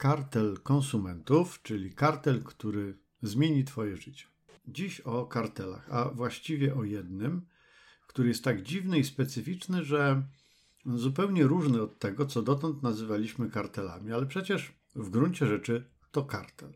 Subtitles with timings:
[0.00, 4.24] kartel konsumentów, czyli kartel, który zmieni Twoje życie.
[4.68, 7.46] Dziś o kartelach, a właściwie o jednym,
[8.06, 10.22] który jest tak dziwny i specyficzny, że
[10.86, 16.72] zupełnie różny od tego, co dotąd nazywaliśmy kartelami, ale przecież w gruncie rzeczy to kartel.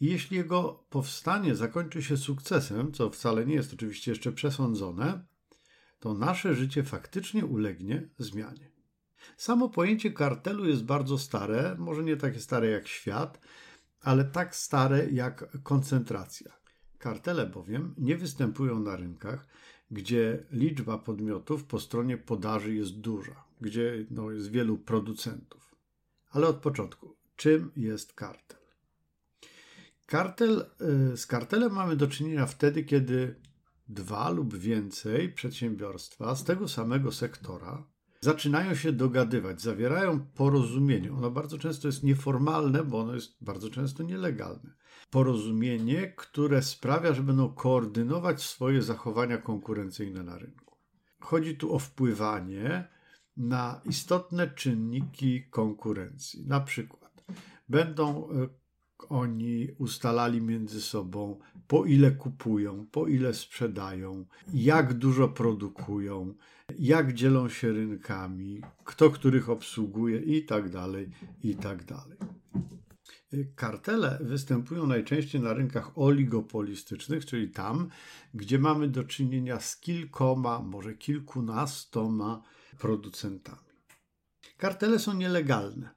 [0.00, 5.26] I jeśli jego powstanie zakończy się sukcesem, co wcale nie jest oczywiście jeszcze przesądzone,
[6.00, 8.75] to nasze życie faktycznie ulegnie zmianie.
[9.36, 13.40] Samo pojęcie kartelu jest bardzo stare, może nie takie stare jak świat,
[14.00, 16.52] ale tak stare jak koncentracja.
[16.98, 19.46] Kartele bowiem nie występują na rynkach,
[19.90, 25.76] gdzie liczba podmiotów po stronie podaży jest duża, gdzie no, jest wielu producentów.
[26.30, 28.58] Ale od początku, czym jest kartel?
[30.06, 30.66] Kartel,
[31.12, 33.34] y, z kartelem mamy do czynienia wtedy, kiedy
[33.88, 37.84] dwa lub więcej przedsiębiorstwa z tego samego sektora
[38.26, 41.12] zaczynają się dogadywać, zawierają porozumienie.
[41.12, 44.74] Ono bardzo często jest nieformalne, bo ono jest bardzo często nielegalne.
[45.10, 50.76] Porozumienie, które sprawia, że będą koordynować swoje zachowania konkurencyjne na rynku.
[51.20, 52.88] Chodzi tu o wpływanie
[53.36, 56.46] na istotne czynniki konkurencji.
[56.46, 57.24] Na przykład
[57.68, 58.48] będą e,
[59.08, 66.34] oni ustalali między sobą, po ile kupują, po ile sprzedają, jak dużo produkują,
[66.78, 71.10] jak dzielą się rynkami, kto których obsługuje i tak dalej,
[71.42, 72.18] i tak dalej.
[73.54, 77.88] Kartele występują najczęściej na rynkach oligopolistycznych, czyli tam,
[78.34, 82.42] gdzie mamy do czynienia z kilkoma, może kilkunastoma
[82.78, 83.58] producentami.
[84.56, 85.90] Kartele są nielegalne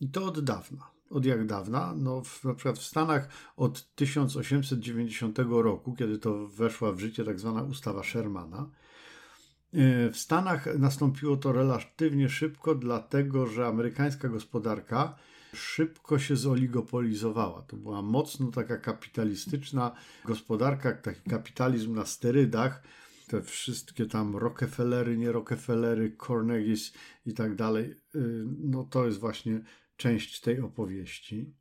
[0.00, 1.94] i to od dawna od jak dawna?
[1.96, 7.40] No, w, na przykład w Stanach od 1890 roku, kiedy to weszła w życie tak
[7.40, 8.70] zwana ustawa Shermana.
[9.74, 15.14] E, w Stanach nastąpiło to relatywnie szybko, dlatego że amerykańska gospodarka
[15.54, 17.62] szybko się zoligopolizowała.
[17.62, 19.92] To była mocno taka kapitalistyczna
[20.24, 22.82] gospodarka, taki kapitalizm na sterydach.
[23.26, 26.92] Te wszystkie tam Rockefellery, nie Rockefellery, Carnegies
[27.26, 27.90] i tak dalej.
[27.90, 28.18] E,
[28.58, 29.60] no to jest właśnie
[29.96, 31.54] część tej opowieści.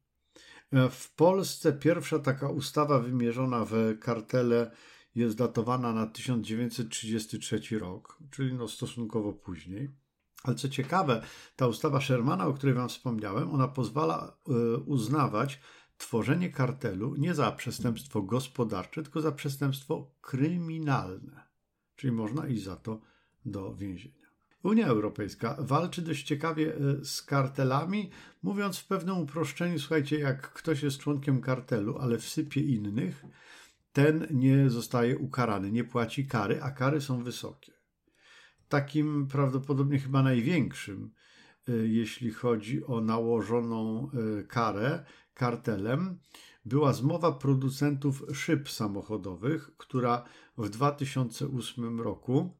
[0.72, 4.72] E, w Polsce pierwsza taka ustawa wymierzona w kartele
[5.16, 9.92] jest datowana na 1933 rok, czyli no stosunkowo później.
[10.44, 11.22] Ale co ciekawe,
[11.56, 15.60] ta ustawa Shermana, o której Wam wspomniałem, ona pozwala e, uznawać
[15.98, 21.55] tworzenie kartelu nie za przestępstwo gospodarcze, tylko za przestępstwo kryminalne.
[21.96, 23.02] Czyli można iść za to
[23.46, 24.26] do więzienia.
[24.64, 28.10] Unia Europejska walczy dość ciekawie e, z kartelami,
[28.44, 33.26] mówiąc w pewnym uproszczeniu: słuchajcie, jak ktoś jest członkiem kartelu, ale wsypie innych,
[33.94, 37.72] ten nie zostaje ukarany, nie płaci kary, a kary są wysokie.
[38.70, 41.12] Takim prawdopodobnie chyba największym,
[41.68, 44.10] jeśli chodzi o nałożoną
[44.40, 46.20] e, karę kartelem,
[46.66, 50.24] była zmowa producentów szyb samochodowych, która
[50.58, 52.58] w 2008 roku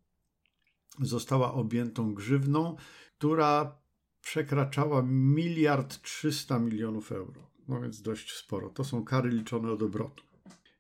[1.02, 2.76] została objętą grzywną,
[3.18, 3.78] która
[4.22, 7.52] przekraczała miliard trzysta milionów euro.
[7.68, 8.70] No więc dość sporo.
[8.70, 10.24] To są kary liczone od obrotu.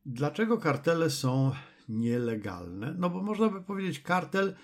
[0.06, 1.52] Dlaczego kartele są
[1.90, 2.96] nielegalne?
[2.98, 4.56] No bo można by powiedzieć, kartel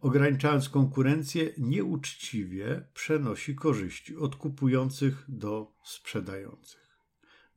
[0.00, 6.98] ograniczając konkurencję, nieuczciwie przenosi korzyści od kupujących do sprzedających.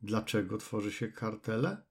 [0.02, 1.82] Dlaczego tworzy się kartele?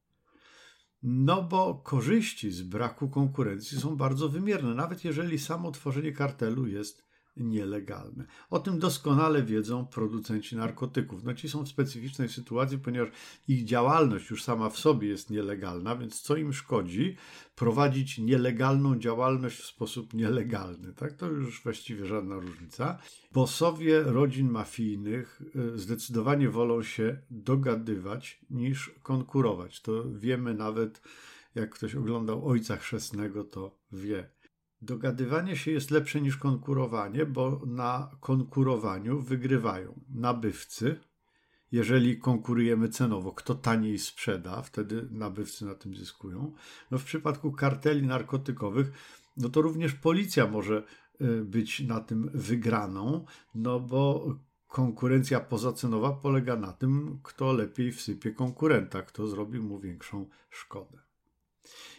[1.04, 7.11] No bo korzyści z braku konkurencji są bardzo wymierne, nawet jeżeli samo tworzenie kartelu jest
[7.38, 8.26] nielegalne.
[8.50, 11.24] O tym doskonale wiedzą producenci narkotyków.
[11.24, 13.10] No ci są w specyficznej sytuacji, ponieważ
[13.48, 17.16] ich działalność już sama w sobie jest nielegalna, więc co im szkodzi
[17.56, 20.94] prowadzić nielegalną działalność w sposób nielegalny?
[20.94, 21.14] Tak?
[21.14, 22.98] To już właściwie żadna różnica.
[23.32, 29.82] Bosowie rodzin mafijnych y, zdecydowanie wolą się dogadywać niż konkurować.
[29.82, 31.02] To wiemy nawet,
[31.56, 34.41] jak ktoś oglądał Ojca Chrzestnego, to wie.
[34.82, 41.00] Dogadywanie się jest lepsze niż konkurowanie, bo na konkurowaniu wygrywają nabywcy.
[41.72, 46.54] Jeżeli konkurujemy cenowo, kto taniej sprzeda, wtedy nabywcy na tym zyskują.
[46.92, 48.92] No w przypadku karteli narkotykowych,
[49.38, 50.84] no to również policja może
[51.22, 53.26] y, być na tym wygraną,
[53.56, 54.28] no bo
[54.68, 61.11] konkurencja pozacenowa polega na tym, kto lepiej wsypie konkurenta, kto zrobi mu większą szkodę.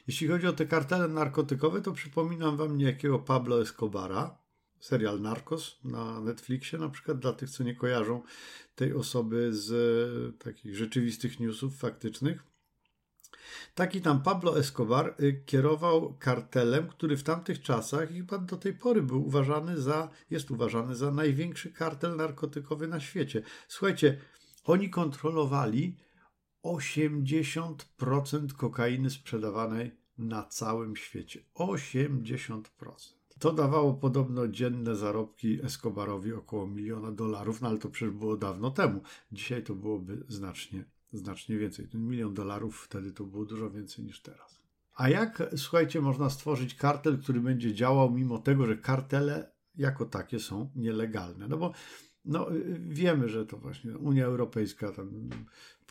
[0.07, 4.39] Jeśli chodzi o te kartele narkotykowe, to przypominam wam niejakiego Pablo Escobara,
[4.81, 8.23] serial Narcos na Netflixie, na przykład dla tych, co nie kojarzą
[8.75, 12.53] tej osoby z takich rzeczywistych newsów faktycznych.
[13.75, 18.73] Taki tam Pablo Escobar y, kierował kartelem, który w tamtych czasach i chyba do tej
[18.73, 23.43] pory był uważany za, jest uważany za największy kartel narkotykowy na świecie.
[23.69, 24.19] Słuchajcie,
[24.65, 25.97] oni kontrolowali
[26.65, 31.45] 80% kokainy sprzedawanej na całym świecie.
[31.55, 32.63] 80%.
[33.39, 38.71] To dawało podobno dzienne zarobki Escobarowi około miliona dolarów, no ale to przecież było dawno
[38.71, 39.01] temu.
[39.33, 41.89] Dzisiaj to byłoby znacznie, znacznie więcej.
[41.89, 44.63] Ten milion dolarów wtedy to było dużo więcej niż teraz.
[44.95, 50.39] A jak, słuchajcie, można stworzyć kartel, który będzie działał mimo tego, że kartele jako takie
[50.39, 51.49] są nielegalne?
[51.49, 51.73] No bo
[52.25, 52.47] no,
[52.79, 55.31] wiemy, że to właśnie Unia Europejska tam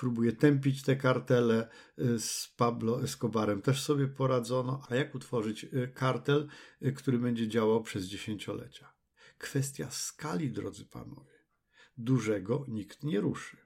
[0.02, 1.70] próbuje tępić te kartele
[2.00, 3.62] y, z Pablo Escobarem.
[3.62, 4.82] Też sobie poradzono.
[4.90, 6.48] A jak utworzyć y, kartel,
[6.82, 8.94] y, który będzie działał przez dziesięciolecia?
[9.38, 11.38] Kwestia skali, drodzy panowie.
[11.98, 13.58] Dużego nikt nie ruszy.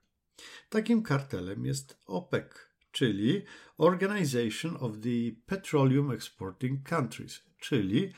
[0.69, 2.45] Takim kartelem jest OPEC,
[2.91, 3.43] czyli
[3.77, 8.13] Organization of the Petroleum Exporting Countries, czyli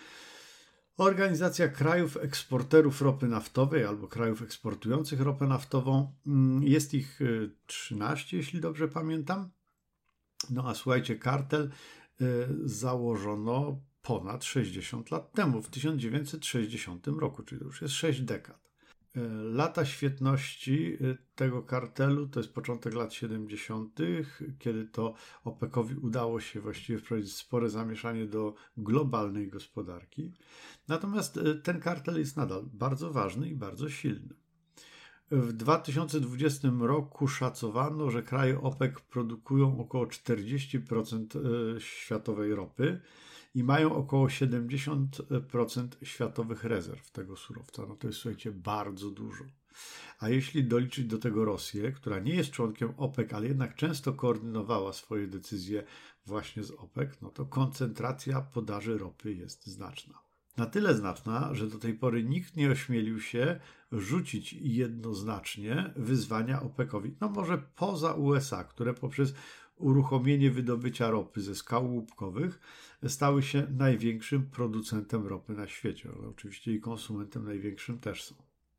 [0.97, 6.13] Organizacja Krajów Eksporterów Ropy Naftowej albo krajów eksportujących ropę naftową.
[6.27, 7.19] Mm, jest ich
[7.65, 9.49] 13, y, jeśli dobrze pamiętam.
[10.49, 11.71] No a słuchajcie, kartel
[12.21, 18.66] y, założono ponad 60 lat temu, w 1960 roku, czyli już jest 6 dekad.
[19.17, 23.99] E, lata świetności e, tego kartelu to jest początek lat 70.,
[24.59, 30.33] kiedy to OPEC-owi udało się właściwie wprowadzić spore zamieszanie do globalnej gospodarki.
[30.87, 34.33] Natomiast e, ten kartel jest nadal bardzo ważny i bardzo silny.
[35.31, 43.01] W 2020 roku szacowano, że kraje OPEC produkują około 40% światowej ropy
[43.57, 47.86] i mają około 70% światowych rezerw tego surowca.
[47.89, 49.44] No to jest, słuchajcie, bardzo dużo.
[50.19, 54.94] A jeśli doliczyć do tego Rosję, która nie jest członkiem OPEC, ale jednak często koordynowała
[54.94, 55.83] swoje decyzje
[56.25, 60.19] właśnie z OPEC, no to koncentracja podaży ropy jest znaczna.
[60.57, 63.59] Na tyle znaczna, że do tej pory nikt nie ośmielił się
[63.92, 67.15] rzucić jednoznacznie wyzwania OPEC-owi.
[67.21, 69.33] No może poza USA, które poprzez
[69.77, 72.59] uruchomienie wydobycia ropy ze skał łupkowych
[73.07, 78.35] stały się największym producentem ropy na świecie, ale oczywiście i konsumentem największym też są.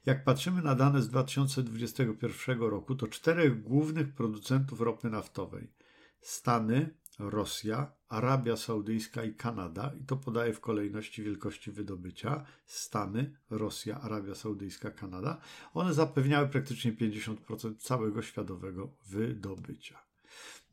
[0.07, 5.71] Jak patrzymy na dane z 2021 roku, to czterech głównych producentów ropy naftowej
[6.21, 14.01] Stany, Rosja, Arabia Saudyjska i Kanada, i to podaje w kolejności wielkości wydobycia Stany, Rosja,
[14.01, 15.41] Arabia Saudyjska, Kanada,
[15.75, 20.08] one zapewniały praktycznie 50% całego światowego wydobycia.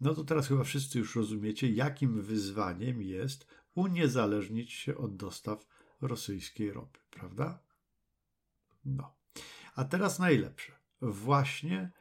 [0.02, 5.66] No to teraz chyba wszyscy już rozumiecie, jakim wyzwaniem jest uniezależnić się od dostaw
[6.02, 7.60] rosyjskiej ropy, prawda?
[8.86, 9.16] No.
[9.76, 10.72] A teraz najlepsze.
[11.02, 11.92] Właśnie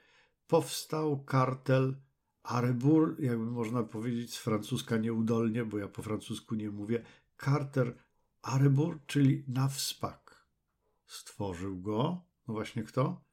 [0.47, 1.97] powstał kartel
[2.43, 7.05] Arebur, jakby można powiedzieć z francuska nieudolnie, bo ja po francusku nie mówię,
[7.37, 7.95] kartel
[8.43, 10.47] Arebur, czyli Navspak.
[11.07, 13.25] Stworzył go, no właśnie kto?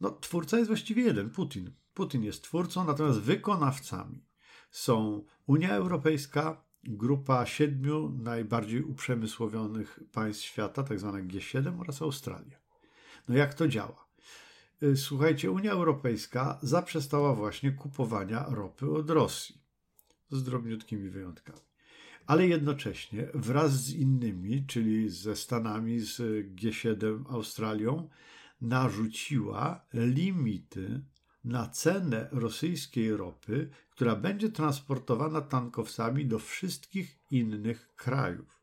[0.00, 1.70] No, twórca jest właściwie jeden, Putin.
[1.94, 4.24] Putin jest twórcą, natomiast wykonawcami
[4.70, 12.58] są Unia Europejska, grupa siedmiu najbardziej uprzemysłowionych państw świata, tak zwana G7 oraz Australia.
[13.28, 14.08] No jak to działa?
[14.82, 19.58] Y, słuchajcie, Unia Europejska zaprzestała właśnie kupowania ropy od Rosji,
[20.30, 21.60] z drobniutkimi wyjątkami.
[22.26, 26.16] Ale jednocześnie wraz z innymi, czyli ze Stanami, z
[26.54, 28.08] G7, Australią,
[28.60, 31.00] narzuciła limity
[31.44, 38.54] na cenę rosyjskiej ropy, która będzie transportowana tankowcami do wszystkich innych krajów.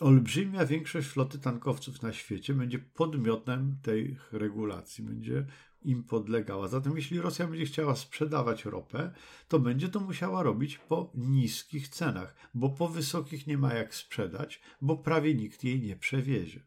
[0.00, 5.46] Olbrzymia większość floty tankowców na świecie będzie podmiotem tej regulacji, będzie
[5.82, 6.68] im podlegała.
[6.68, 9.12] Zatem, jeśli Rosja będzie chciała sprzedawać ropę,
[9.48, 14.60] to będzie to musiała robić po niskich cenach, bo po wysokich nie ma jak sprzedać,
[14.80, 16.60] bo prawie nikt jej nie przewiezie.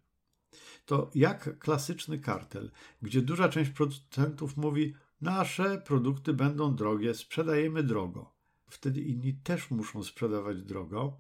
[0.85, 2.71] To jak klasyczny kartel,
[3.01, 8.33] gdzie duża część producentów mówi: Nasze produkty będą drogie, sprzedajemy drogo.
[8.69, 11.17] Wtedy inni też muszą sprzedawać drogo,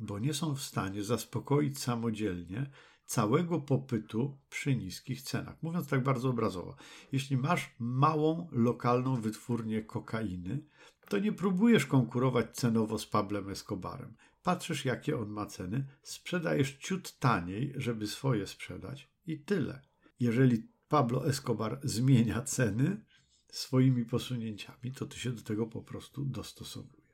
[0.00, 2.70] bo nie są w stanie zaspokoić samodzielnie
[3.04, 5.62] całego popytu przy niskich cenach.
[5.62, 6.76] Mówiąc tak bardzo obrazowo,
[7.12, 10.64] jeśli masz małą lokalną wytwórnię kokainy,
[11.08, 14.14] to nie próbujesz konkurować cenowo z Pablem Escobarem.
[14.42, 19.82] Patrzysz, jakie on ma ceny, sprzedajesz ciut taniej, żeby swoje sprzedać i tyle.
[20.20, 23.04] Jeżeli Pablo Escobar zmienia ceny
[23.48, 27.04] swoimi posunięciami, to ty się do tego po prostu dostosowujesz.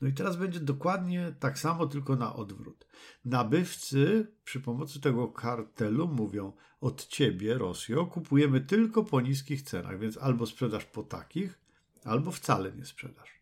[0.00, 2.86] No i teraz będzie dokładnie tak samo, tylko na odwrót.
[3.24, 10.18] Nabywcy przy pomocy tego kartelu mówią: Od ciebie, Rosjo, kupujemy tylko po niskich cenach, więc
[10.18, 11.58] albo sprzedasz po takich,
[12.04, 13.38] albo wcale nie sprzedasz.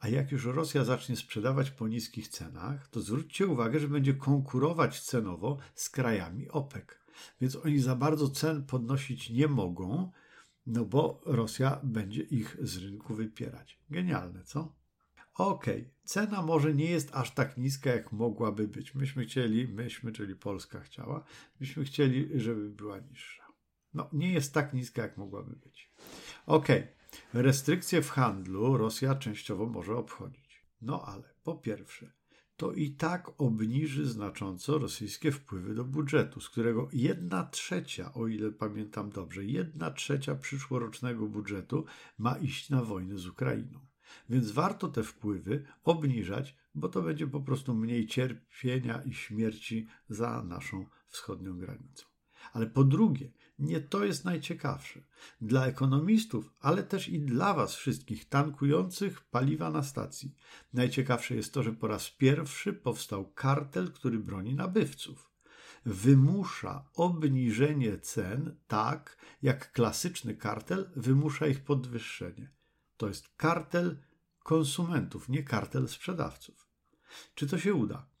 [0.00, 5.00] A jak już Rosja zacznie sprzedawać po niskich cenach, to zwróćcie uwagę, że będzie konkurować
[5.00, 7.03] cenowo z krajami OPEC.
[7.40, 10.10] Więc oni za bardzo cen podnosić nie mogą,
[10.66, 13.78] no bo Rosja będzie ich z rynku wypierać.
[13.90, 14.74] Genialne, co?
[15.34, 15.90] Okej, okay.
[16.04, 18.94] cena może nie jest aż tak niska, jak mogłaby być.
[18.94, 21.24] Myśmy chcieli, myśmy, czyli Polska chciała,
[21.60, 23.44] myśmy chcieli, żeby była niższa.
[23.94, 25.92] No, nie jest tak niska, jak mogłaby być.
[26.46, 27.42] Okej, okay.
[27.42, 30.64] restrykcje w handlu Rosja częściowo może obchodzić.
[30.80, 32.12] No ale po pierwsze,
[32.64, 38.52] to i tak obniży znacząco rosyjskie wpływy do budżetu, z którego jedna trzecia, o ile
[38.52, 41.84] pamiętam dobrze, jedna trzecia przyszłorocznego budżetu
[42.18, 43.80] ma iść na wojnę z Ukrainą.
[44.28, 50.42] Więc warto te wpływy obniżać, bo to będzie po prostu mniej cierpienia i śmierci za
[50.42, 52.06] naszą wschodnią granicą.
[52.52, 55.00] Ale po drugie, nie to jest najciekawsze.
[55.40, 60.34] Dla ekonomistów, ale też i dla Was wszystkich tankujących paliwa na stacji,
[60.72, 65.30] najciekawsze jest to, że po raz pierwszy powstał kartel, który broni nabywców.
[65.86, 72.50] Wymusza obniżenie cen tak, jak klasyczny kartel wymusza ich podwyższenie.
[72.96, 73.96] To jest kartel
[74.38, 76.68] konsumentów, nie kartel sprzedawców.
[77.34, 78.13] Czy to się uda?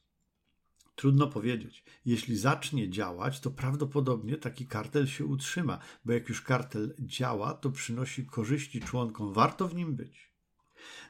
[1.04, 1.84] Trudno powiedzieć.
[2.06, 7.70] Jeśli zacznie działać, to prawdopodobnie taki kartel się utrzyma, bo jak już kartel działa, to
[7.70, 9.32] przynosi korzyści członkom.
[9.32, 10.32] Warto w nim być.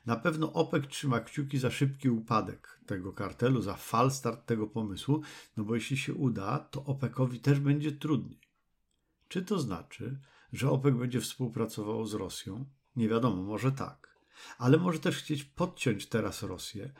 [0.07, 5.23] Na pewno OPEC trzyma kciuki za szybki upadek tego kartelu, za falstart tego pomysłu,
[5.57, 8.41] no bo jeśli się uda, to OPECowi też będzie trudniej.
[9.29, 10.19] Czy to znaczy,
[10.53, 12.65] że OPEC będzie współpracował z Rosją?
[12.97, 14.19] Nie wiadomo, może tak.
[14.59, 16.93] Ale może też chcieć podciąć teraz Rosję,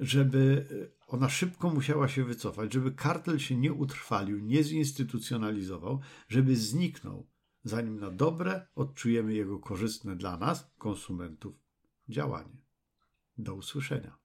[0.00, 6.56] żeby e, ona szybko musiała się wycofać, żeby kartel się nie utrwalił, nie zinstytucjonalizował, żeby
[6.56, 7.28] zniknął,
[7.64, 11.54] zanim na dobre odczujemy jego korzystne dla nas, konsumentów,
[12.08, 12.62] działanie.
[13.38, 14.19] Do usłyszenia.